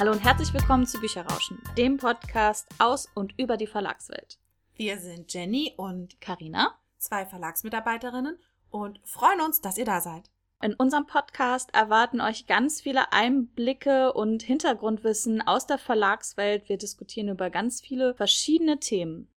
[0.00, 4.38] Hallo und herzlich willkommen zu Bücherrauschen, dem Podcast aus und über die Verlagswelt.
[4.74, 8.38] Wir sind Jenny und Karina, zwei Verlagsmitarbeiterinnen
[8.70, 10.30] und freuen uns, dass ihr da seid.
[10.62, 16.70] In unserem Podcast erwarten euch ganz viele Einblicke und Hintergrundwissen aus der Verlagswelt.
[16.70, 19.30] Wir diskutieren über ganz viele verschiedene Themen.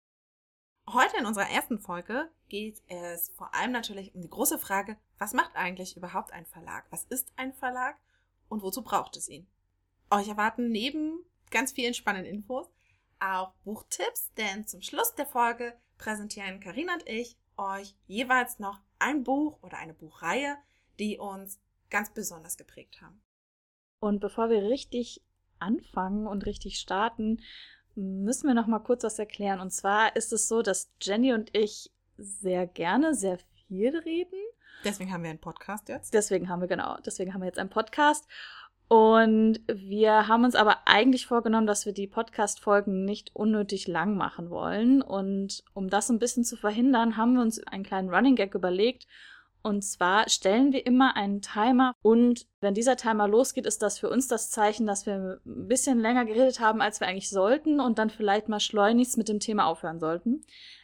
[0.87, 5.33] Heute in unserer ersten Folge geht es vor allem natürlich um die große Frage, was
[5.33, 6.86] macht eigentlich überhaupt ein Verlag?
[6.91, 7.96] Was ist ein Verlag
[8.47, 9.47] und wozu braucht es ihn?
[10.11, 12.69] Euch erwarten neben ganz vielen spannenden Infos
[13.21, 19.24] auch Buchtipps, denn zum Schluss der Folge präsentieren Karina und ich euch jeweils noch ein
[19.24, 20.57] Buch oder eine Buchreihe,
[21.00, 23.21] die uns ganz besonders geprägt haben.
[24.00, 25.24] Und bevor wir richtig
[25.60, 27.41] anfangen und richtig starten,
[27.96, 29.60] müssen wir noch mal kurz was erklären.
[29.60, 34.39] Und zwar ist es so, dass Jenny und ich sehr gerne sehr viel reden.
[34.83, 36.14] Deswegen haben wir einen Podcast jetzt.
[36.14, 38.28] Deswegen haben wir genau, deswegen haben wir jetzt einen Podcast.
[38.91, 44.49] Und wir haben uns aber eigentlich vorgenommen, dass wir die Podcast-Folgen nicht unnötig lang machen
[44.49, 45.02] wollen.
[45.02, 49.07] Und um das ein bisschen zu verhindern, haben wir uns einen kleinen Running Gag überlegt.
[49.63, 54.09] Und zwar stellen wir immer einen Timer und wenn dieser Timer losgeht, ist das für
[54.09, 57.97] uns das Zeichen, dass wir ein bisschen länger geredet haben, als wir eigentlich sollten und
[57.97, 60.41] dann vielleicht mal schleunigst mit dem Thema aufhören sollten.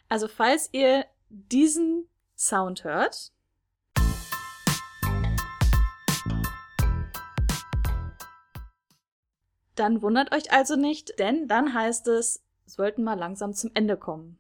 [0.07, 3.33] Also falls ihr diesen Sound hört,
[9.79, 14.37] dann wundert euch also nicht, denn dann heißt es, sollten mal langsam zum Ende kommen.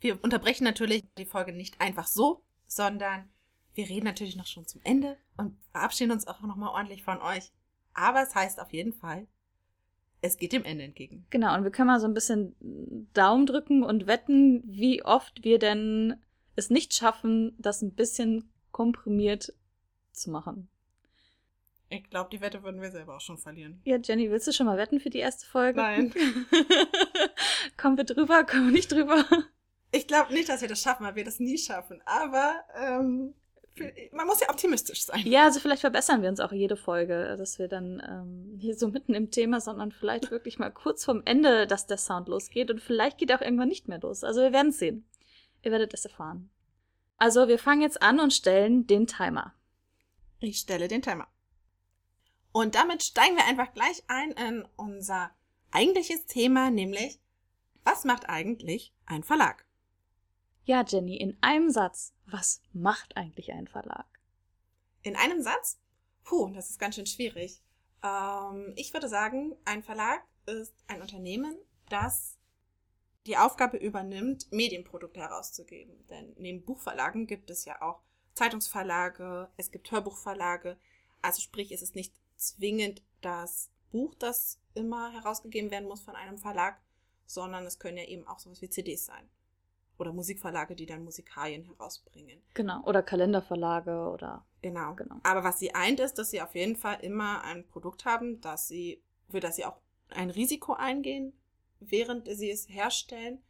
[0.00, 3.28] Wir unterbrechen natürlich die Folge nicht einfach so, sondern
[3.74, 7.52] wir reden natürlich noch schon zum Ende und verabschieden uns auch nochmal ordentlich von euch.
[7.94, 9.26] Aber es heißt auf jeden Fall,
[10.22, 11.26] es geht dem Ende entgegen.
[11.30, 12.56] Genau, und wir können mal so ein bisschen
[13.12, 16.16] Daumen drücken und wetten, wie oft wir denn
[16.56, 19.54] es nicht schaffen, das ein bisschen komprimiert
[20.12, 20.68] zu machen.
[21.88, 23.80] Ich glaube, die Wette würden wir selber auch schon verlieren.
[23.84, 25.80] Ja, Jenny, willst du schon mal wetten für die erste Folge?
[25.80, 26.12] Nein.
[27.76, 29.24] kommen wir drüber, kommen wir nicht drüber?
[29.92, 32.02] Ich glaube nicht, dass wir das schaffen, weil wir das nie schaffen.
[32.04, 33.34] Aber ähm,
[34.12, 35.22] man muss ja optimistisch sein.
[35.26, 38.88] Ja, also vielleicht verbessern wir uns auch jede Folge, dass wir dann ähm, hier so
[38.88, 42.80] mitten im Thema, sondern vielleicht wirklich mal kurz vorm Ende, dass der Sound losgeht und
[42.80, 44.24] vielleicht geht er auch irgendwann nicht mehr los.
[44.24, 45.06] Also wir werden es sehen.
[45.62, 46.50] Ihr werdet es erfahren.
[47.18, 49.54] Also wir fangen jetzt an und stellen den Timer.
[50.40, 51.28] Ich stelle den Timer.
[52.56, 55.30] Und damit steigen wir einfach gleich ein in unser
[55.72, 57.20] eigentliches Thema, nämlich
[57.84, 59.66] was macht eigentlich ein Verlag?
[60.64, 64.06] Ja, Jenny, in einem Satz, was macht eigentlich ein Verlag?
[65.02, 65.78] In einem Satz?
[66.24, 67.60] Puh, das ist ganz schön schwierig.
[68.02, 71.58] Ähm, ich würde sagen, ein Verlag ist ein Unternehmen,
[71.90, 72.38] das
[73.26, 76.06] die Aufgabe übernimmt, Medienprodukte herauszugeben.
[76.06, 78.00] Denn neben Buchverlagen gibt es ja auch
[78.32, 80.78] Zeitungsverlage, es gibt Hörbuchverlage.
[81.20, 82.14] Also sprich, es ist nicht
[82.48, 86.80] zwingend das Buch, das immer herausgegeben werden muss von einem Verlag,
[87.26, 89.28] sondern es können ja eben auch sowas wie CDs sein
[89.98, 92.42] oder Musikverlage, die dann Musikalien herausbringen.
[92.54, 94.44] Genau, oder Kalenderverlage oder.
[94.62, 94.94] Genau.
[94.94, 95.16] genau.
[95.22, 98.68] Aber was sie eint, ist, dass sie auf jeden Fall immer ein Produkt haben, dass
[98.68, 99.78] sie, für das sie auch
[100.10, 101.32] ein Risiko eingehen,
[101.80, 103.42] während sie es herstellen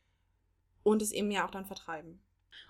[0.82, 2.20] und es eben ja auch dann vertreiben.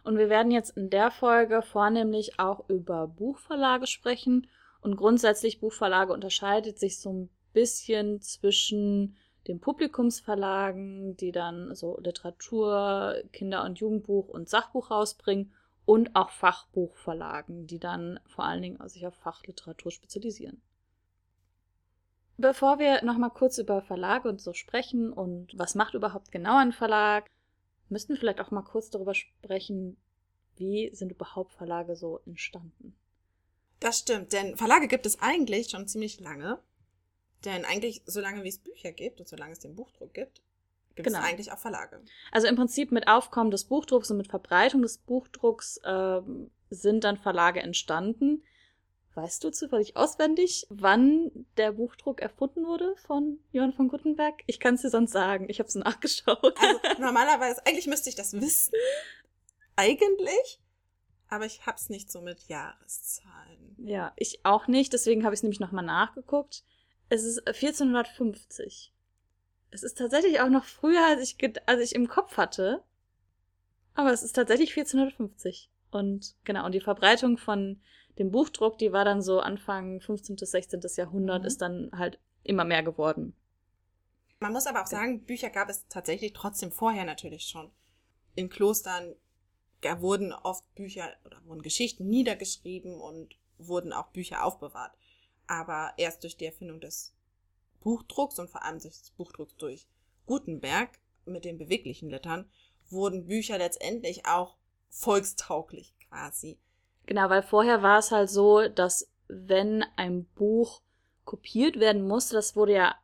[0.03, 4.49] Und wir werden jetzt in der Folge vornehmlich auch über Buchverlage sprechen.
[4.87, 9.17] Und grundsätzlich Buchverlage unterscheidet sich so ein bisschen zwischen
[9.49, 15.53] den Publikumsverlagen, die dann so Literatur, Kinder- und Jugendbuch und Sachbuch rausbringen
[15.87, 20.63] und auch Fachbuchverlagen, die dann vor allen Dingen sich auf Fachliteratur spezialisieren.
[22.37, 26.71] Bevor wir nochmal kurz über Verlage und so sprechen und was macht überhaupt genau ein
[26.71, 27.29] Verlag,
[27.89, 29.97] müssten wir vielleicht auch mal kurz darüber sprechen,
[30.55, 32.97] wie sind überhaupt Verlage so entstanden.
[33.81, 36.61] Das stimmt, denn Verlage gibt es eigentlich schon ziemlich lange.
[37.45, 40.43] Denn eigentlich, solange wie es Bücher gibt und solange es den Buchdruck gibt,
[40.95, 41.19] gibt genau.
[41.19, 42.01] es eigentlich auch Verlage.
[42.33, 46.21] Also im Prinzip mit Aufkommen des Buchdrucks und mit Verbreitung des Buchdrucks äh,
[46.71, 48.43] sind dann Verlage entstanden.
[49.15, 54.43] Weißt du zufällig auswendig, wann der Buchdruck erfunden wurde von Johann von Gutenberg?
[54.47, 55.47] Ich kann es dir sonst sagen.
[55.49, 56.55] Ich habe es nachgeschaut.
[56.59, 58.73] Also normalerweise, eigentlich müsste ich das wissen.
[59.77, 60.61] Eigentlich.
[61.29, 63.75] Aber ich hab's nicht so mit Jahreszahlen.
[63.79, 64.93] Ja, ich auch nicht.
[64.93, 66.65] Deswegen habe ich es nämlich nochmal nachgeguckt.
[67.09, 68.93] Es ist 1450.
[69.71, 71.37] Es ist tatsächlich auch noch früher, als ich,
[71.67, 72.83] als ich im Kopf hatte.
[73.95, 75.71] Aber es ist tatsächlich 1450.
[75.91, 77.81] Und genau, und die Verbreitung von
[78.19, 80.37] dem Buchdruck, die war dann so Anfang 15.
[80.37, 80.81] bis 16.
[80.97, 81.47] Jahrhundert, mhm.
[81.47, 83.35] ist dann halt immer mehr geworden.
[84.39, 87.71] Man muss aber auch sagen, Bücher gab es tatsächlich trotzdem vorher natürlich schon.
[88.35, 89.15] In Klostern
[90.01, 94.93] wurden oft Bücher oder wurden Geschichten niedergeschrieben und wurden auch Bücher aufbewahrt.
[95.47, 97.15] Aber erst durch die Erfindung des
[97.81, 99.87] Buchdrucks und vor allem des Buchdrucks durch
[100.27, 102.51] Gutenberg mit den beweglichen Lettern
[102.89, 104.57] wurden Bücher letztendlich auch
[104.89, 106.59] volkstauglich quasi.
[107.07, 110.83] Genau, weil vorher war es halt so, dass wenn ein Buch
[111.25, 112.97] kopiert werden musste, das wurde ja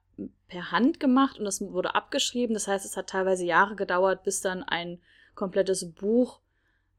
[0.48, 2.54] per Hand gemacht und das wurde abgeschrieben.
[2.54, 5.00] Das heißt, es hat teilweise Jahre gedauert, bis dann ein
[5.34, 6.40] komplettes Buch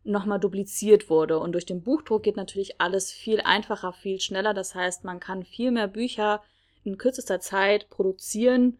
[0.03, 1.39] nochmal dupliziert wurde.
[1.39, 4.53] Und durch den Buchdruck geht natürlich alles viel einfacher, viel schneller.
[4.53, 6.41] Das heißt, man kann viel mehr Bücher
[6.83, 8.79] in kürzester Zeit produzieren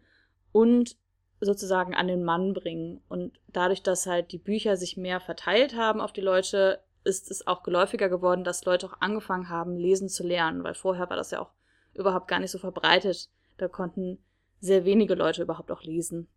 [0.52, 0.96] und
[1.40, 3.02] sozusagen an den Mann bringen.
[3.08, 7.46] Und dadurch, dass halt die Bücher sich mehr verteilt haben auf die Leute, ist es
[7.46, 11.30] auch geläufiger geworden, dass Leute auch angefangen haben, lesen zu lernen, weil vorher war das
[11.30, 11.52] ja auch
[11.92, 13.30] überhaupt gar nicht so verbreitet.
[13.58, 14.18] Da konnten
[14.60, 16.28] sehr wenige Leute überhaupt auch lesen.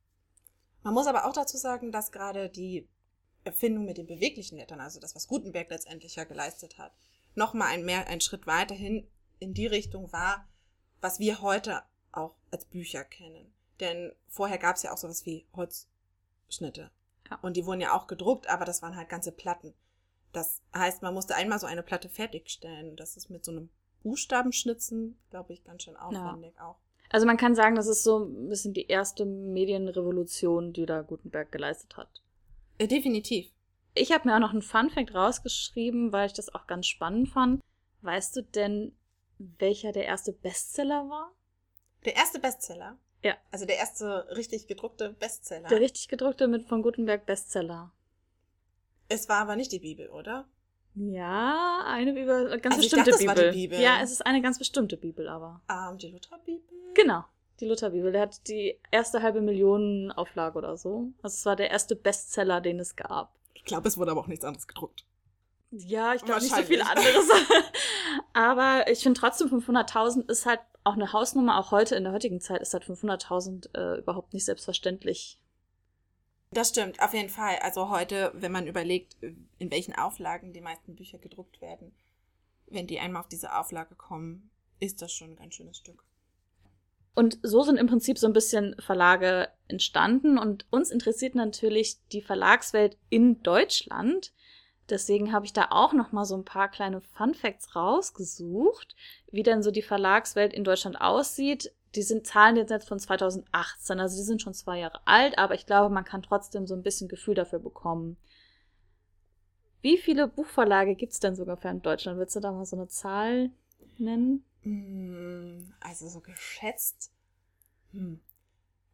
[0.84, 2.88] Man muss aber auch dazu sagen, dass gerade die
[3.48, 6.94] Erfindung mit den beweglichen Lettern, also das, was Gutenberg letztendlich ja geleistet hat,
[7.36, 9.08] nochmal ein, mehr, ein Schritt weiterhin
[9.40, 10.48] in die Richtung war,
[11.02, 13.54] was wir heute auch als Bücher kennen.
[13.80, 16.92] Denn vorher gab es ja auch sowas wie Holzschnitte.
[17.30, 17.40] Ja.
[17.42, 19.74] Und die wurden ja auch gedruckt, aber das waren halt ganze Platten.
[20.34, 22.96] Das heißt, man musste einmal so eine Platte fertigstellen.
[22.96, 23.70] Das ist mit so einem
[24.04, 26.68] Buchstabenschnitzen, glaube ich, ganz schön aufwendig ja.
[26.68, 26.78] auch.
[27.10, 31.52] Also man kann sagen, das ist so ein bisschen die erste Medienrevolution, die da Gutenberg
[31.52, 32.22] geleistet hat.
[32.78, 33.52] Äh, definitiv.
[33.94, 37.62] Ich habe mir auch noch einen Funfact rausgeschrieben, weil ich das auch ganz spannend fand.
[38.02, 38.96] Weißt du denn,
[39.38, 41.32] welcher der erste Bestseller war?
[42.06, 42.98] Der erste Bestseller?
[43.24, 43.36] Ja.
[43.52, 45.68] Also der erste richtig gedruckte Bestseller.
[45.68, 47.92] Der richtig gedruckte mit von Gutenberg Bestseller.
[49.10, 50.48] Es war aber nicht die Bibel, oder?
[50.96, 53.52] Ja, eine Bibel, ganz also bestimmte dachte, Bibel.
[53.52, 53.80] Bibel.
[53.80, 55.62] Ja, es ist eine ganz bestimmte Bibel, aber.
[55.70, 56.64] Ähm, die Lutherbibel?
[56.96, 57.24] Genau,
[57.60, 58.12] die Lutherbibel.
[58.12, 61.12] Der hat die erste halbe Million Auflage oder so.
[61.22, 63.34] Also es war der erste Bestseller, den es gab.
[63.54, 65.06] Ich glaube, es wurde aber auch nichts anderes gedruckt.
[65.72, 67.30] Ja, ich glaube nicht so viel anderes.
[68.34, 71.60] aber ich finde trotzdem 500.000 ist halt auch eine Hausnummer.
[71.60, 75.40] Auch heute in der heutigen Zeit ist halt 500.000 äh, überhaupt nicht selbstverständlich.
[76.52, 77.58] Das stimmt, auf jeden Fall.
[77.62, 81.94] Also heute, wenn man überlegt, in welchen Auflagen die meisten Bücher gedruckt werden,
[82.68, 84.50] wenn die einmal auf diese Auflage kommen,
[84.80, 86.04] ist das schon ein ganz schönes Stück.
[87.18, 92.22] Und so sind im Prinzip so ein bisschen Verlage entstanden und uns interessiert natürlich die
[92.22, 94.34] Verlagswelt in Deutschland.
[94.90, 98.96] Deswegen habe ich da auch noch mal so ein paar kleine Fun Facts rausgesucht,
[99.32, 104.18] wie denn so die Verlagswelt in Deutschland aussieht die sind Zahlen jetzt von 2018, also
[104.18, 107.08] die sind schon zwei Jahre alt, aber ich glaube, man kann trotzdem so ein bisschen
[107.08, 108.18] Gefühl dafür bekommen.
[109.82, 112.20] Wie viele Buchverlage gibt es denn so ungefähr in Deutschland?
[112.20, 113.52] Willst du da mal so eine Zahl
[113.98, 114.44] nennen?
[114.64, 117.12] Hm, also so geschätzt
[117.92, 118.22] hm.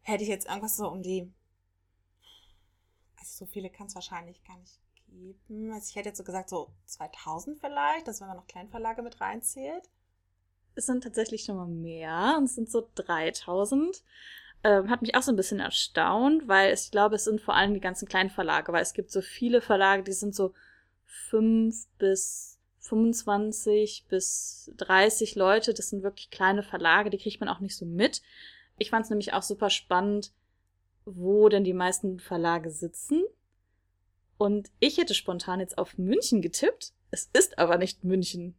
[0.02, 1.32] hätte ich jetzt irgendwas so um die.
[3.16, 5.72] Also so viele kann es wahrscheinlich gar nicht geben.
[5.72, 9.20] Also ich hätte jetzt so gesagt so 2000 vielleicht, dass wenn man noch Kleinverlage mit
[9.20, 9.88] reinzählt
[10.74, 14.02] es sind tatsächlich schon mal mehr und es sind so 3000.
[14.62, 17.74] Ähm, hat mich auch so ein bisschen erstaunt, weil ich glaube, es sind vor allem
[17.74, 20.54] die ganzen kleinen Verlage, weil es gibt so viele Verlage, die sind so
[21.04, 22.53] 5 bis
[22.84, 25.74] 25 bis 30 Leute.
[25.74, 28.22] Das sind wirklich kleine Verlage, die kriegt man auch nicht so mit.
[28.78, 30.32] Ich fand es nämlich auch super spannend,
[31.04, 33.24] wo denn die meisten Verlage sitzen.
[34.36, 36.92] Und ich hätte spontan jetzt auf München getippt.
[37.10, 38.54] Es ist aber nicht München.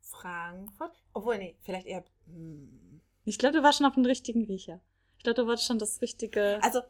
[0.00, 0.92] Frankfurt?
[1.12, 2.04] Obwohl, nee, vielleicht eher.
[2.26, 3.00] Hm.
[3.24, 4.80] Ich glaube, du warst schon auf dem richtigen Riecher.
[5.16, 6.58] Ich glaube, du warst schon das richtige.
[6.62, 6.80] Also,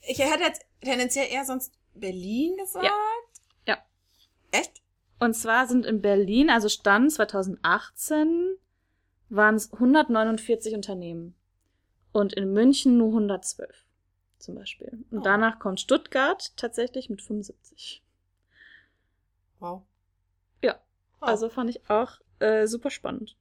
[0.00, 2.84] ich hätte jetzt tendenziell eher sonst Berlin gesagt.
[2.84, 2.94] Ja.
[3.66, 3.78] ja.
[4.52, 4.80] Echt?
[5.18, 8.56] Und zwar sind in Berlin, also Stand 2018,
[9.28, 11.34] waren es 149 Unternehmen.
[12.12, 13.84] Und in München nur 112
[14.38, 15.04] zum Beispiel.
[15.10, 15.22] Und oh.
[15.22, 18.02] danach kommt Stuttgart tatsächlich mit 75.
[19.58, 19.82] Wow.
[20.62, 20.80] Ja.
[21.20, 21.28] Wow.
[21.28, 23.36] Also fand ich auch äh, super spannend.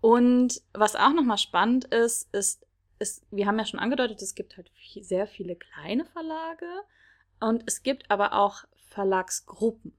[0.00, 2.64] Und was auch nochmal spannend ist, ist,
[2.98, 6.66] ist, wir haben ja schon angedeutet, es gibt halt viel, sehr viele kleine Verlage
[7.40, 9.96] und es gibt aber auch Verlagsgruppen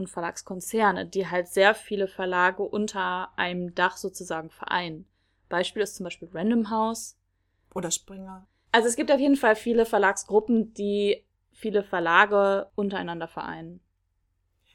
[0.00, 5.06] und Verlagskonzerne, die halt sehr viele Verlage unter einem Dach sozusagen vereinen.
[5.48, 7.16] Beispiel ist zum Beispiel Random House.
[7.74, 8.46] Oder Springer.
[8.72, 13.80] Also es gibt auf jeden Fall viele Verlagsgruppen, die viele Verlage untereinander vereinen.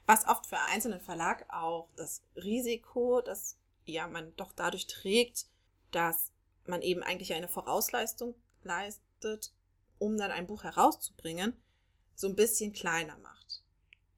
[0.05, 5.47] Was oft für einzelnen Verlag auch das Risiko, das ja man doch dadurch trägt,
[5.91, 6.31] dass
[6.67, 9.53] man eben eigentlich eine Vorausleistung leistet,
[9.97, 11.53] um dann ein Buch herauszubringen,
[12.15, 13.34] so ein bisschen kleiner macht.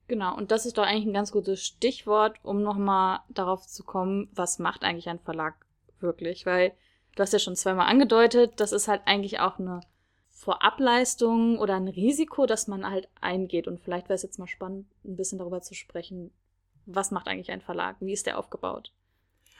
[0.08, 4.30] Genau, und das ist doch eigentlich ein ganz gutes Stichwort, um nochmal darauf zu kommen,
[4.32, 5.54] was macht eigentlich ein Verlag
[6.00, 6.46] wirklich?
[6.46, 6.72] Weil
[7.14, 9.80] du hast ja schon zweimal angedeutet, das ist halt eigentlich auch eine
[10.30, 13.68] Vorableistung oder ein Risiko, das man halt eingeht.
[13.68, 16.32] Und vielleicht wäre es jetzt mal spannend, ein bisschen darüber zu sprechen,
[16.86, 17.96] was macht eigentlich ein Verlag?
[18.00, 18.94] Wie ist der aufgebaut?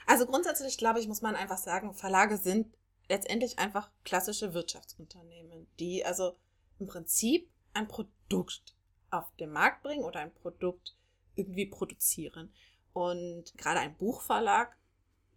[0.07, 2.73] Also grundsätzlich, glaube ich, muss man einfach sagen, Verlage sind
[3.07, 6.33] letztendlich einfach klassische Wirtschaftsunternehmen, die also
[6.79, 8.75] im Prinzip ein Produkt
[9.11, 10.95] auf den Markt bringen oder ein Produkt
[11.35, 12.53] irgendwie produzieren.
[12.93, 14.75] Und gerade ein Buchverlag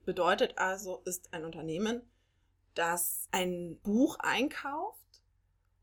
[0.05, 2.03] bedeutet also, ist ein Unternehmen,
[2.75, 5.23] das ein Buch einkauft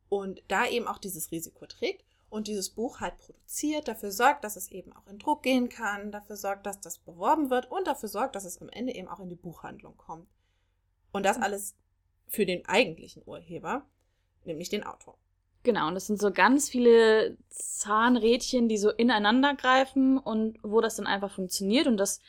[0.10, 4.56] und da eben auch dieses Risiko trägt und dieses Buch halt produziert, dafür sorgt, dass
[4.56, 8.10] es eben auch in Druck gehen kann, dafür sorgt, dass das beworben wird und dafür
[8.10, 10.28] sorgt, dass es am Ende eben auch in die Buchhandlung kommt.
[11.12, 11.76] Und das alles
[12.28, 13.86] für den eigentlichen Urheber,
[14.46, 15.18] nämlich den Autor.
[15.64, 20.96] Genau, und das sind so ganz viele Zahnrädchen, die so ineinander greifen und wo das
[20.96, 21.88] dann einfach funktioniert.
[21.88, 22.22] Und das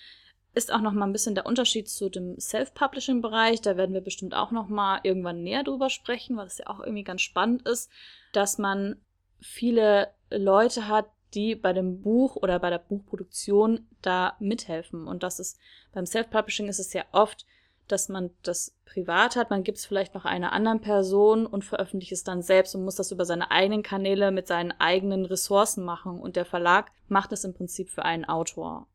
[0.52, 3.60] ist auch noch mal ein bisschen der Unterschied zu dem Self-Publishing-Bereich.
[3.60, 6.80] Da werden wir bestimmt auch noch mal irgendwann näher drüber sprechen, weil das ja auch
[6.80, 7.88] irgendwie ganz spannend ist,
[8.32, 8.96] dass man
[9.40, 15.06] viele Leute hat, die bei dem Buch oder bei der Buchproduktion da mithelfen.
[15.06, 15.58] Und das ist
[15.92, 17.46] beim Self-Publishing ist es ja oft,
[17.92, 22.12] dass man das privat hat, man gibt es vielleicht noch einer anderen Person und veröffentlicht
[22.12, 26.20] es dann selbst und muss das über seine eigenen Kanäle mit seinen eigenen Ressourcen machen.
[26.20, 28.86] Und der Verlag macht es im Prinzip für einen Autor.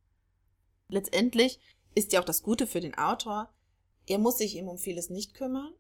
[0.90, 1.60] Letztendlich
[1.96, 3.50] ist ja auch das Gute für den Autor,
[4.08, 5.74] er muss sich eben um vieles nicht kümmern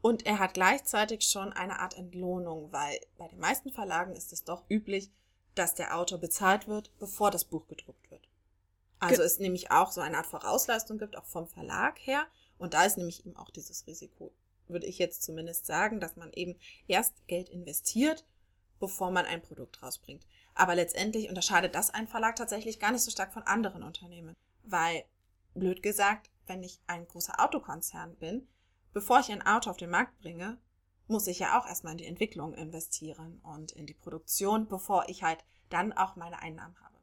[0.00, 4.44] und er hat gleichzeitig schon eine Art Entlohnung, weil bei den meisten Verlagen ist es
[4.44, 5.10] doch üblich,
[5.54, 8.28] dass der Autor bezahlt wird, bevor das Buch gedruckt wird.
[9.00, 12.26] Also es nämlich auch so eine Art Vorausleistung gibt, auch vom Verlag her.
[12.58, 14.32] Und da ist nämlich eben auch dieses Risiko,
[14.66, 18.26] würde ich jetzt zumindest sagen, dass man eben erst Geld investiert,
[18.80, 20.26] bevor man ein Produkt rausbringt.
[20.54, 24.36] Aber letztendlich unterscheidet das ein Verlag tatsächlich gar nicht so stark von anderen Unternehmen.
[24.64, 25.04] Weil,
[25.54, 28.46] blöd gesagt, wenn ich ein großer Autokonzern bin,
[28.92, 30.58] bevor ich ein Auto auf den Markt bringe,
[31.06, 35.22] muss ich ja auch erstmal in die Entwicklung investieren und in die Produktion, bevor ich
[35.22, 36.97] halt dann auch meine Einnahmen habe.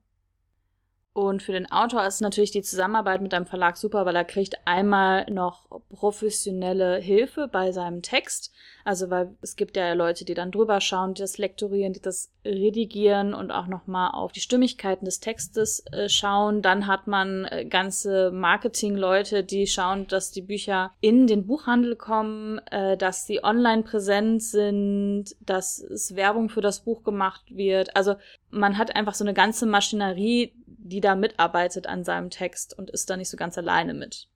[1.16, 4.68] Und für den Autor ist natürlich die Zusammenarbeit mit einem Verlag super, weil er kriegt
[4.68, 8.52] einmal noch professionelle Hilfe bei seinem Text.
[8.84, 12.34] Also weil es gibt ja Leute, die dann drüber schauen, die das lektorieren, die das
[12.44, 16.62] redigieren und auch nochmal auf die Stimmigkeiten des Textes äh, schauen.
[16.62, 22.58] Dann hat man äh, ganze Marketing-Leute, die schauen, dass die Bücher in den Buchhandel kommen,
[22.72, 27.96] äh, dass sie online präsent sind, dass es Werbung für das Buch gemacht wird.
[27.96, 28.16] Also
[28.52, 30.54] man hat einfach so eine ganze Maschinerie,
[30.88, 34.28] die da mitarbeitet an seinem Text und ist da nicht so ganz alleine mit.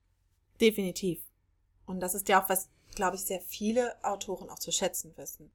[0.60, 1.22] Definitiv.
[1.86, 5.52] Und das ist ja auch, was, glaube ich, sehr viele Autoren auch zu schätzen wissen.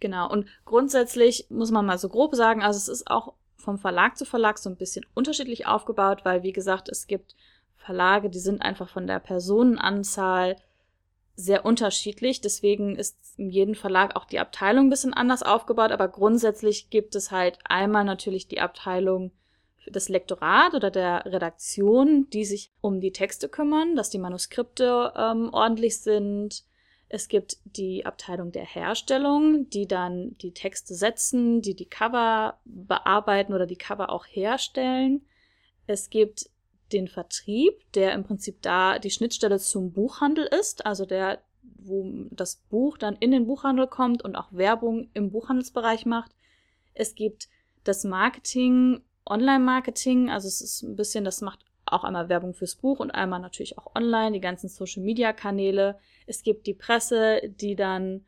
[0.00, 0.28] Genau.
[0.28, 4.24] Und grundsätzlich muss man mal so grob sagen, also es ist auch vom Verlag zu
[4.24, 7.36] Verlag so ein bisschen unterschiedlich aufgebaut, weil, wie gesagt, es gibt
[7.76, 10.56] Verlage, die sind einfach von der Personenanzahl
[11.36, 12.40] sehr unterschiedlich.
[12.40, 15.92] Deswegen ist in jedem Verlag auch die Abteilung ein bisschen anders aufgebaut.
[15.92, 19.30] Aber grundsätzlich gibt es halt einmal natürlich die Abteilung
[19.90, 25.50] das Lektorat oder der Redaktion, die sich um die Texte kümmern, dass die Manuskripte ähm,
[25.52, 26.64] ordentlich sind.
[27.08, 33.54] Es gibt die Abteilung der Herstellung, die dann die Texte setzen, die die Cover bearbeiten
[33.54, 35.24] oder die Cover auch herstellen.
[35.86, 36.50] Es gibt
[36.92, 42.56] den Vertrieb, der im Prinzip da die Schnittstelle zum Buchhandel ist, also der, wo das
[42.70, 46.32] Buch dann in den Buchhandel kommt und auch Werbung im Buchhandelsbereich macht.
[46.94, 47.48] Es gibt
[47.84, 50.30] das Marketing Online-Marketing.
[50.30, 53.78] Also es ist ein bisschen, das macht auch einmal Werbung fürs Buch und einmal natürlich
[53.78, 55.98] auch online, die ganzen Social-Media-Kanäle.
[56.26, 58.24] Es gibt die Presse, die dann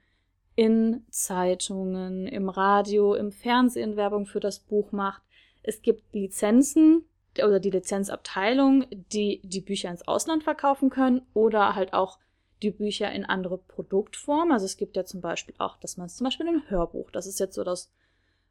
[0.55, 5.23] in Zeitungen, im Radio, im Fernsehen Werbung für das Buch macht.
[5.63, 7.05] Es gibt Lizenzen
[7.39, 12.19] oder die Lizenzabteilung, die die Bücher ins Ausland verkaufen können oder halt auch
[12.63, 14.53] die Bücher in andere Produktformen.
[14.53, 17.11] Also es gibt ja zum Beispiel auch, dass man es zum Beispiel in einem Hörbuch,
[17.11, 17.91] das ist jetzt so das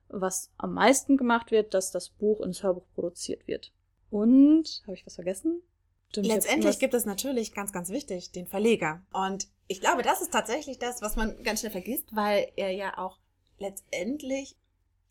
[0.10, 3.72] was am meisten gemacht wird, dass das Buch ins Hörbuch produziert wird.
[4.10, 5.62] Und, habe ich was vergessen?
[6.10, 9.02] Stimmt, Letztendlich gibt es natürlich ganz, ganz wichtig den Verleger.
[9.12, 12.98] Und ich glaube, das ist tatsächlich das, was man ganz schnell vergisst, weil er ja
[12.98, 13.20] auch
[13.58, 14.56] letztendlich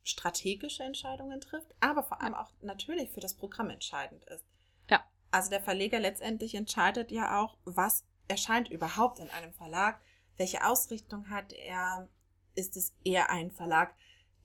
[0.04, 4.44] strategische Entscheidungen trifft, aber vor allem auch natürlich für das Programm entscheidend ist.
[4.90, 5.02] Ja.
[5.30, 10.00] Also der Verleger letztendlich entscheidet ja auch, was erscheint überhaupt in einem Verlag,
[10.36, 12.08] welche Ausrichtung hat er,
[12.54, 13.94] ist es eher ein Verlag,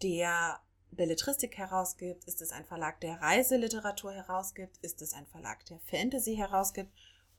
[0.02, 0.60] der
[0.92, 2.26] Belletristik herausgibt?
[2.26, 4.78] Ist es ein Verlag, der Reiseliteratur herausgibt?
[4.82, 6.92] Ist es ein Verlag, der Fantasy herausgibt?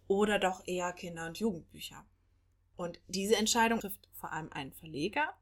[0.09, 2.05] Oder doch eher Kinder- und Jugendbücher?
[2.77, 5.35] Und diese Entscheidung trifft vor allem ein Verleger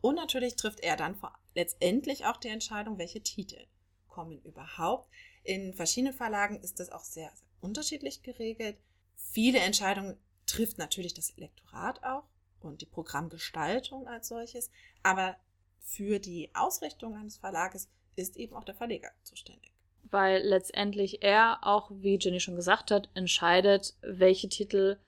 [0.00, 1.16] und natürlich trifft er dann
[1.54, 3.66] letztendlich auch die Entscheidung, welche Titel
[4.08, 5.08] kommen überhaupt.
[5.42, 8.76] In verschiedenen Verlagen ist das auch sehr, sehr unterschiedlich geregelt.
[9.16, 12.24] Viele Entscheidungen trifft natürlich das Lektorat auch
[12.60, 14.70] und die Programmgestaltung als solches,
[15.02, 15.36] aber
[15.84, 19.72] für die Ausrichtung eines Verlages ist eben auch der Verleger zuständig.
[20.10, 24.98] Weil letztendlich er auch, wie Jenny schon gesagt hat, entscheidet, welche Titel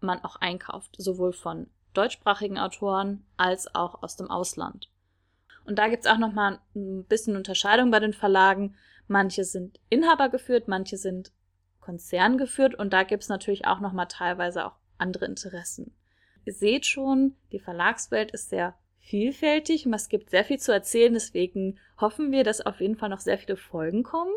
[0.00, 4.90] man auch einkauft, sowohl von deutschsprachigen Autoren als auch aus dem Ausland.
[5.64, 8.76] Und da gibt es auch nochmal ein bisschen Unterscheidung bei den Verlagen.
[9.08, 11.32] Manche sind Inhaber geführt, manche sind
[11.80, 15.94] Konzern geführt und da gibt es natürlich auch nochmal teilweise auch andere Interessen.
[16.44, 18.74] Ihr seht schon, die Verlagswelt ist sehr
[19.10, 21.12] vielfältig und es gibt sehr viel zu erzählen.
[21.12, 24.32] Deswegen hoffen wir, dass auf jeden Fall noch sehr viele Folgen kommen,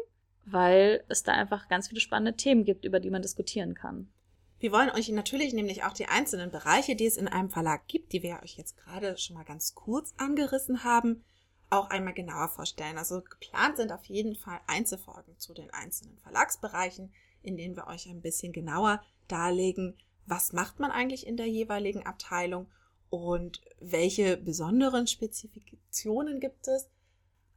[0.45, 4.11] weil es da einfach ganz viele spannende Themen gibt, über die man diskutieren kann.
[4.59, 8.13] Wir wollen euch natürlich nämlich auch die einzelnen Bereiche, die es in einem Verlag gibt,
[8.13, 11.23] die wir euch jetzt gerade schon mal ganz kurz angerissen haben,
[11.69, 12.97] auch einmal genauer vorstellen.
[12.97, 18.07] Also geplant sind auf jeden Fall Einzelfolgen zu den einzelnen Verlagsbereichen, in denen wir euch
[18.07, 22.67] ein bisschen genauer darlegen, was macht man eigentlich in der jeweiligen Abteilung
[23.13, 26.89] und welche besonderen Spezifikationen gibt es.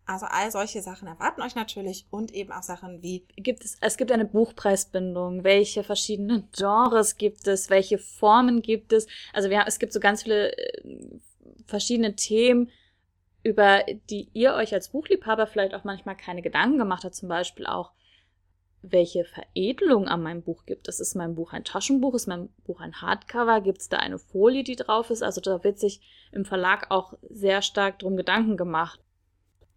[0.04, 3.96] Also all solche Sachen erwarten euch natürlich und eben auch Sachen wie gibt es es
[3.96, 9.06] gibt eine Buchpreisbindung, welche verschiedenen Genres gibt es, welche Formen gibt es?
[9.32, 11.18] Also wir es gibt so ganz viele äh,
[11.64, 12.70] verschiedene Themen,
[13.42, 17.64] über die ihr euch als Buchliebhaber vielleicht auch manchmal keine Gedanken gemacht habt, zum Beispiel
[17.64, 17.92] auch
[18.92, 20.88] welche Veredelung an meinem Buch gibt.
[20.88, 22.14] Ist mein Buch ein Taschenbuch?
[22.14, 23.60] Ist mein Buch ein Hardcover?
[23.60, 25.22] Gibt es da eine Folie, die drauf ist?
[25.22, 26.00] Also da wird sich
[26.32, 29.00] im Verlag auch sehr stark drum Gedanken gemacht.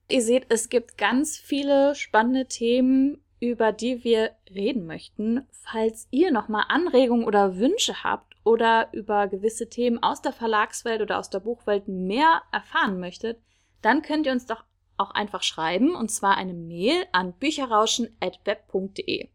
[0.09, 5.47] Ihr seht, es gibt ganz viele spannende Themen, über die wir reden möchten.
[5.51, 11.19] Falls ihr nochmal Anregungen oder Wünsche habt oder über gewisse Themen aus der Verlagswelt oder
[11.19, 13.39] aus der Buchwelt mehr erfahren möchtet,
[13.81, 14.63] dann könnt ihr uns doch
[14.99, 19.29] auch einfach schreiben, und zwar eine Mail an bücherrauschen.web.de.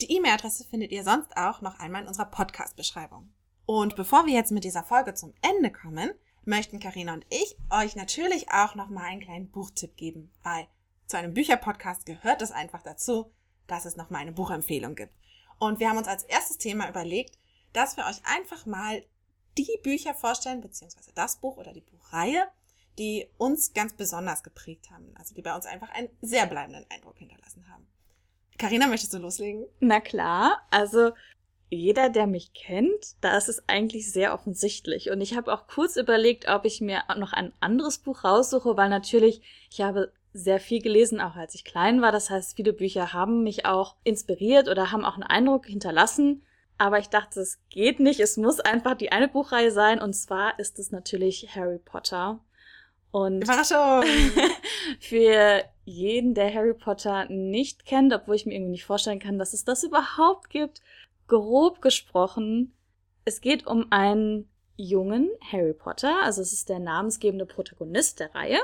[0.00, 3.30] Die E-Mail-Adresse findet ihr sonst auch noch einmal in unserer Podcast-Beschreibung.
[3.66, 6.10] Und bevor wir jetzt mit dieser Folge zum Ende kommen,
[6.44, 10.66] möchten Karina und ich euch natürlich auch noch mal einen kleinen Buchtipp geben, weil
[11.06, 13.30] zu einem Bücherpodcast gehört es einfach dazu,
[13.66, 15.14] dass es noch mal eine Buchempfehlung gibt.
[15.58, 17.38] Und wir haben uns als erstes Thema überlegt,
[17.72, 19.04] dass wir euch einfach mal
[19.58, 22.48] die Bücher vorstellen, beziehungsweise das Buch oder die Buchreihe,
[23.00, 25.12] die uns ganz besonders geprägt haben.
[25.18, 27.86] Also die bei uns einfach einen sehr bleibenden Eindruck hinterlassen haben.
[28.58, 29.64] Karina, möchtest du loslegen?
[29.80, 31.12] Na klar, also
[31.70, 35.10] jeder, der mich kennt, da ist es eigentlich sehr offensichtlich.
[35.10, 38.90] Und ich habe auch kurz überlegt, ob ich mir noch ein anderes Buch raussuche, weil
[38.90, 42.12] natürlich, ich habe sehr viel gelesen, auch als ich klein war.
[42.12, 46.42] Das heißt, viele Bücher haben mich auch inspiriert oder haben auch einen Eindruck hinterlassen.
[46.76, 48.20] Aber ich dachte, es geht nicht.
[48.20, 50.02] Es muss einfach die eine Buchreihe sein.
[50.02, 52.40] Und zwar ist es natürlich Harry Potter.
[53.10, 54.02] Und Überraschung!
[55.00, 59.52] für jeden, der Harry Potter nicht kennt, obwohl ich mir irgendwie nicht vorstellen kann, dass
[59.52, 60.80] es das überhaupt gibt,
[61.26, 62.74] grob gesprochen,
[63.24, 68.58] es geht um einen jungen Harry Potter, also es ist der namensgebende Protagonist der Reihe.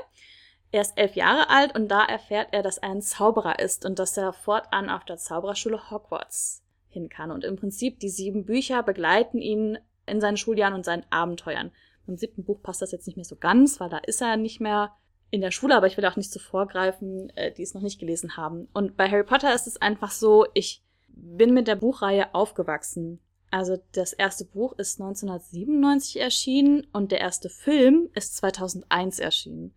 [0.72, 3.98] Er ist elf Jahre alt und da erfährt er, dass er ein Zauberer ist und
[3.98, 7.30] dass er fortan auf der Zaubererschule Hogwarts hin kann.
[7.30, 11.70] Und im Prinzip die sieben Bücher begleiten ihn in seinen Schuljahren und seinen Abenteuern.
[12.06, 14.60] Im siebten Buch passt das jetzt nicht mehr so ganz, weil da ist er nicht
[14.60, 14.92] mehr
[15.30, 17.98] in der Schule, aber ich will auch nicht so vorgreifen, äh, die es noch nicht
[17.98, 18.68] gelesen haben.
[18.72, 23.20] Und bei Harry Potter ist es einfach so, ich bin mit der Buchreihe aufgewachsen.
[23.50, 29.74] Also das erste Buch ist 1997 erschienen und der erste Film ist 2001 erschienen.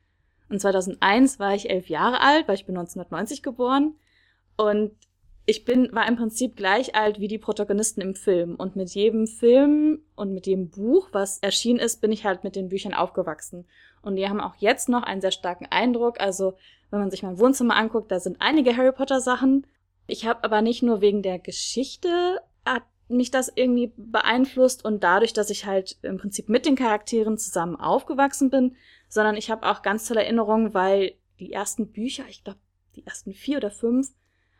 [0.49, 3.95] Und 2001 war ich elf Jahre alt, weil ich bin 1990 geboren.
[4.57, 4.91] Und
[5.49, 8.55] ich bin, war im Prinzip gleich alt wie die Protagonisten im Film.
[8.55, 12.55] Und mit jedem Film und mit jedem Buch, was erschienen ist, bin ich halt mit
[12.55, 13.65] den Büchern aufgewachsen.
[14.03, 16.19] Und die haben auch jetzt noch einen sehr starken Eindruck.
[16.19, 16.53] Also,
[16.91, 19.65] wenn man sich mein Wohnzimmer anguckt, da sind einige Harry Potter Sachen.
[20.05, 25.33] Ich habe aber nicht nur wegen der Geschichte hat mich das irgendwie beeinflusst und dadurch,
[25.33, 28.75] dass ich halt im Prinzip mit den Charakteren zusammen aufgewachsen bin,
[29.07, 32.59] sondern ich habe auch ganz tolle Erinnerungen, weil die ersten Bücher, ich glaube,
[32.95, 34.11] die ersten vier oder fünf,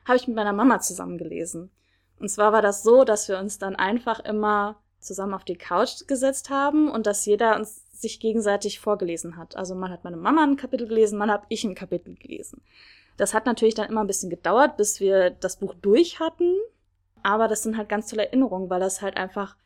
[0.09, 1.71] habe ich mit meiner Mama zusammen gelesen.
[2.19, 6.05] Und zwar war das so, dass wir uns dann einfach immer zusammen auf die Couch
[6.07, 9.55] gesetzt haben und dass jeder uns sich gegenseitig vorgelesen hat.
[9.55, 12.61] Also man hat meine Mama ein Kapitel gelesen, man hat ich ein Kapitel gelesen.
[13.17, 16.55] Das hat natürlich dann immer ein bisschen gedauert, bis wir das Buch durch hatten.
[17.23, 19.57] Aber das sind halt ganz tolle Erinnerungen, weil das halt einfach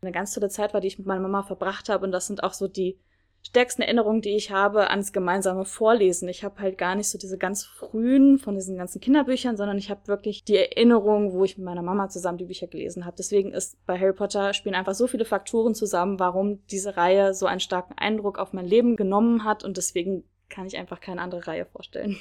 [0.00, 2.04] eine ganz tolle Zeit war, die ich mit meiner Mama verbracht habe.
[2.04, 2.98] Und das sind auch so die
[3.46, 6.28] stärksten Erinnerungen, die ich habe ans gemeinsame Vorlesen.
[6.28, 9.90] Ich habe halt gar nicht so diese ganz frühen von diesen ganzen Kinderbüchern, sondern ich
[9.90, 13.16] habe wirklich die Erinnerung, wo ich mit meiner Mama zusammen die Bücher gelesen habe.
[13.18, 17.46] Deswegen ist bei Harry Potter spielen einfach so viele Faktoren zusammen, warum diese Reihe so
[17.46, 21.46] einen starken Eindruck auf mein Leben genommen hat und deswegen kann ich einfach keine andere
[21.46, 22.16] Reihe vorstellen.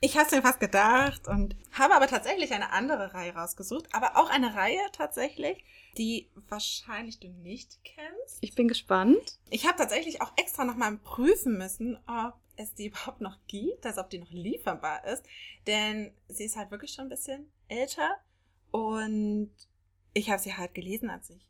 [0.00, 4.28] Ich hatte mir fast gedacht und habe aber tatsächlich eine andere Reihe rausgesucht, aber auch
[4.28, 5.64] eine Reihe tatsächlich,
[5.98, 8.38] die wahrscheinlich du nicht kennst.
[8.40, 9.38] Ich bin gespannt.
[9.50, 14.00] Ich habe tatsächlich auch extra nochmal prüfen müssen, ob es die überhaupt noch gibt, also
[14.00, 15.24] ob die noch lieferbar ist,
[15.66, 18.16] denn sie ist halt wirklich schon ein bisschen älter
[18.70, 19.50] und
[20.14, 21.48] ich habe sie halt gelesen, als ich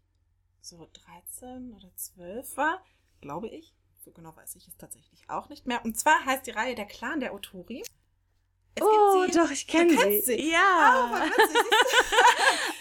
[0.61, 2.83] so 13 oder 12 war,
[3.21, 3.75] glaube ich.
[4.05, 5.85] So genau weiß ich es tatsächlich auch nicht mehr.
[5.85, 7.83] Und zwar heißt die Reihe Der Clan der Otori.
[8.77, 10.21] Es oh, doch, ich kenne sie.
[10.21, 10.51] sie.
[10.51, 11.11] Ja.
[11.13, 11.41] Oh,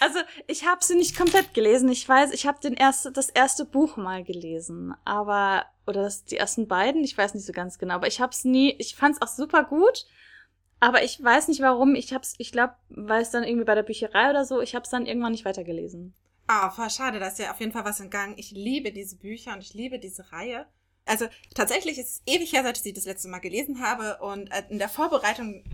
[0.00, 1.88] also, ich habe sie nicht komplett gelesen.
[1.88, 6.36] Ich weiß, ich habe den erste, das erste Buch mal gelesen, aber oder das, die
[6.36, 9.16] ersten beiden, ich weiß nicht so ganz genau, aber ich habe es nie, ich fand
[9.16, 10.06] es auch super gut,
[10.80, 13.82] aber ich weiß nicht warum, ich hab's, ich glaube, weil es dann irgendwie bei der
[13.82, 16.14] Bücherei oder so, ich habe es dann irgendwann nicht weitergelesen.
[16.46, 18.34] Ah, voll schade, da ist ja auf jeden Fall was entgangen.
[18.36, 20.66] Ich liebe diese Bücher und ich liebe diese Reihe.
[21.06, 24.50] Also tatsächlich ist es ewig her, seit ich sie das letzte Mal gelesen habe und
[24.52, 25.64] äh, in der Vorbereitung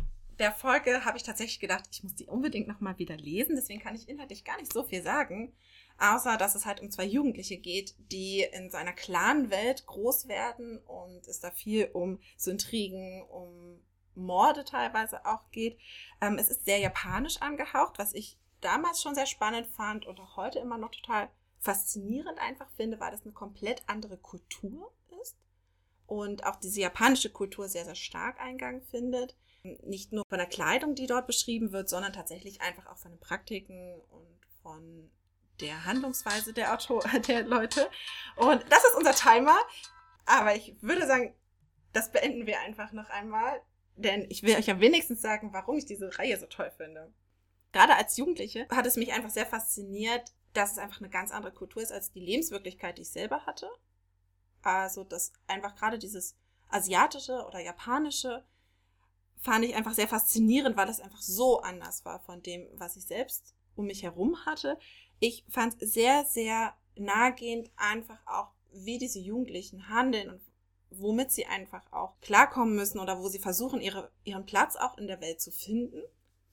[0.41, 3.57] der Folge habe ich tatsächlich gedacht, ich muss die unbedingt nochmal wieder lesen.
[3.57, 5.53] Deswegen kann ich inhaltlich gar nicht so viel sagen.
[5.99, 10.79] Außer, dass es halt um zwei Jugendliche geht, die in so einer Clan-Welt groß werden
[10.79, 13.79] und es da viel um so Intrigen, um
[14.15, 15.79] Morde teilweise auch geht.
[16.21, 20.37] Ähm, es ist sehr japanisch angehaucht, was ich damals schon sehr spannend fand und auch
[20.37, 25.37] heute immer noch total faszinierend einfach finde, weil das eine komplett andere Kultur ist
[26.07, 29.37] und auch diese japanische Kultur sehr, sehr stark Eingang findet.
[29.63, 33.21] Nicht nur von der Kleidung, die dort beschrieben wird, sondern tatsächlich einfach auch von den
[33.21, 35.11] Praktiken und von
[35.61, 37.89] der Handlungsweise der, Autor der Leute.
[38.37, 39.57] Und das ist unser Timer.
[40.27, 41.35] Aber ich würde sagen,
[41.93, 43.61] das beenden wir einfach noch einmal.
[43.97, 47.13] Denn ich will euch ja wenigstens sagen, warum ich diese Reihe so toll finde.
[47.73, 51.53] Gerade als Jugendliche hat es mich einfach sehr fasziniert, dass es einfach eine ganz andere
[51.53, 53.69] Kultur ist als die Lebenswirklichkeit, die ich selber hatte.
[54.63, 56.37] Also, dass einfach gerade dieses
[56.69, 58.45] asiatische oder japanische
[59.41, 63.05] fand ich einfach sehr faszinierend, weil es einfach so anders war von dem, was ich
[63.05, 64.79] selbst um mich herum hatte.
[65.19, 70.41] Ich fand es sehr, sehr nahegehend einfach auch, wie diese Jugendlichen handeln und
[70.91, 75.07] womit sie einfach auch klarkommen müssen oder wo sie versuchen, ihre, ihren Platz auch in
[75.07, 76.03] der Welt zu finden.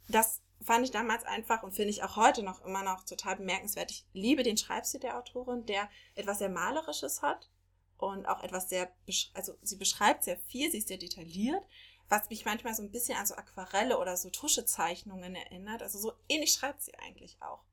[0.07, 3.91] Das fand ich damals einfach und finde ich auch heute noch immer noch total bemerkenswert.
[3.91, 7.49] Ich liebe den Schreibstil der Autorin, der etwas sehr Malerisches hat
[7.97, 8.91] und auch etwas sehr,
[9.33, 11.63] also sie beschreibt sehr viel, sie ist sehr detailliert,
[12.09, 15.81] was mich manchmal so ein bisschen an so Aquarelle oder so Tuschezeichnungen erinnert.
[15.81, 17.63] Also so ähnlich schreibt sie eigentlich auch.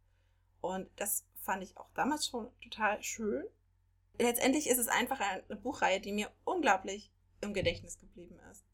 [0.60, 3.44] Und das fand ich auch damals schon total schön.
[4.18, 8.64] Letztendlich ist es einfach eine Buchreihe, die mir unglaublich im Gedächtnis geblieben ist.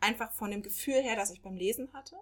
[0.00, 2.16] Einfach von dem Gefühl her, das ich beim Lesen hatte.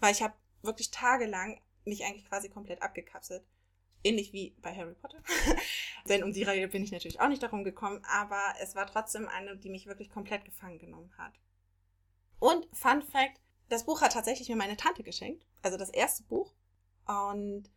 [0.00, 3.44] Weil ich habe wirklich tagelang mich eigentlich quasi komplett abgekapselt.
[4.04, 5.22] Ähnlich wie bei Harry Potter.
[6.08, 9.28] Denn um die Reihe bin ich natürlich auch nicht darum gekommen, aber es war trotzdem
[9.28, 11.34] eine, die mich wirklich komplett gefangen genommen hat.
[12.42, 16.52] Und Fun Fact, das Buch hat tatsächlich mir meine Tante geschenkt, also das erste Buch.
[17.06, 17.70] Und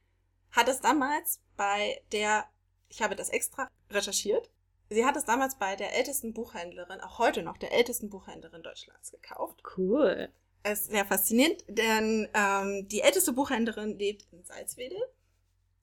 [0.49, 2.45] hat es damals bei der,
[2.89, 4.49] ich habe das extra recherchiert,
[4.89, 9.11] sie hat es damals bei der ältesten Buchhändlerin, auch heute noch der ältesten Buchhändlerin Deutschlands
[9.11, 9.61] gekauft.
[9.77, 10.29] Cool.
[10.63, 14.97] Es ist sehr faszinierend, denn ähm, die älteste Buchhändlerin lebt in Salzwedel.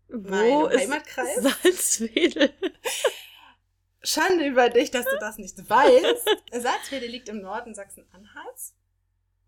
[0.08, 1.36] Wo ist Heimatkreis.
[1.36, 2.52] Salzwedel?
[4.02, 6.28] Schande über dich, dass du das nicht weißt.
[6.62, 8.74] Salzwedel liegt im Norden Sachsen-Anhalts.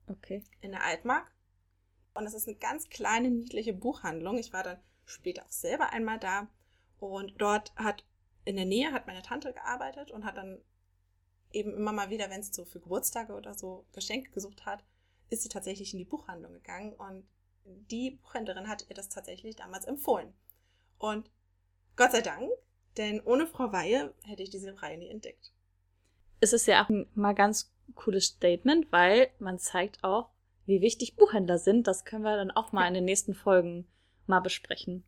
[0.07, 0.45] Okay.
[0.61, 1.31] In der Altmark.
[2.15, 4.39] Und es ist eine ganz kleine, niedliche Buchhandlung.
[4.39, 6.49] Ich war dann später auch selber einmal da.
[7.01, 8.05] Und dort hat,
[8.45, 10.63] in der Nähe hat meine Tante gearbeitet und hat dann
[11.53, 14.85] eben immer mal wieder, wenn es so für Geburtstage oder so Geschenke gesucht hat,
[15.31, 17.27] ist sie tatsächlich in die Buchhandlung gegangen und
[17.65, 20.35] die Buchhändlerin hat ihr das tatsächlich damals empfohlen.
[20.99, 21.31] Und
[21.97, 22.51] Gott sei Dank
[22.97, 25.53] denn ohne Frau Weihe hätte ich diese Reihe nie entdeckt.
[26.41, 30.31] Es ist ja auch ein mal ganz cooles Statement, weil man zeigt auch,
[30.67, 31.87] wie wichtig Buchhändler sind.
[31.87, 33.87] Das können wir dann auch mal in den nächsten Folgen
[34.27, 35.05] mal besprechen.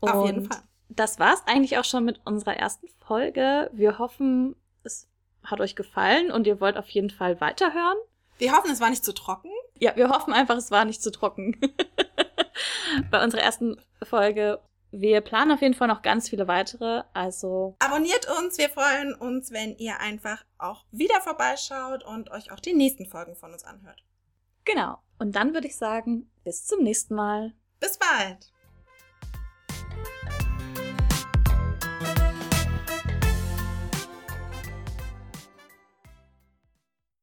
[0.00, 0.62] Und Auf jeden Fall.
[0.88, 3.70] Das war's eigentlich auch schon mit unserer ersten Folge.
[3.72, 5.08] Wir hoffen, es
[5.44, 7.96] hat euch gefallen und ihr wollt auf jeden Fall weiterhören.
[8.38, 9.50] Wir hoffen, es war nicht zu trocken.
[9.78, 11.60] Ja, wir hoffen einfach, es war nicht zu trocken.
[13.10, 14.60] Bei unserer ersten Folge
[14.92, 17.76] wir planen auf jeden Fall noch ganz viele weitere, also.
[17.78, 22.74] Abonniert uns, wir freuen uns, wenn ihr einfach auch wieder vorbeischaut und euch auch die
[22.74, 24.04] nächsten Folgen von uns anhört.
[24.64, 24.98] Genau.
[25.18, 27.52] Und dann würde ich sagen, bis zum nächsten Mal.
[27.78, 28.52] Bis bald.